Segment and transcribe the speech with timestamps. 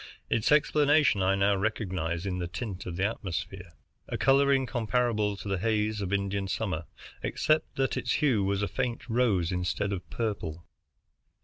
[0.31, 3.73] Its explanation I now recognized in the tint of the atmosphere,
[4.09, 6.85] a coloring comparable to the haze of Indian summer,
[7.21, 10.65] except that its hue was a faint rose instead of purple.